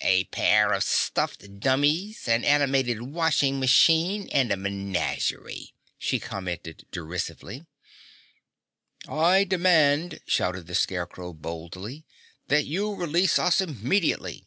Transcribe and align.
"A 0.00 0.24
pair 0.24 0.72
of 0.72 0.84
stuffed 0.84 1.60
dummies, 1.60 2.26
an 2.26 2.46
animated 2.46 3.02
washing 3.02 3.60
machine, 3.60 4.26
and 4.32 4.50
a 4.50 4.56
menagerie," 4.56 5.74
she 5.98 6.18
commented 6.18 6.86
derisively. 6.90 7.66
"I 9.06 9.44
demand," 9.44 10.20
shouted 10.26 10.66
the 10.66 10.74
Scarecrow 10.74 11.34
boldly, 11.34 12.06
"that 12.48 12.64
you 12.64 12.94
release 12.94 13.38
us 13.38 13.60
immediately!" 13.60 14.46